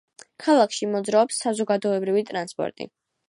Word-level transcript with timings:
ქალაქში 0.45 0.87
მოძრაობს 0.93 1.41
საზოგადოებრივი 1.45 2.25
ტრანსპორტი. 2.31 2.91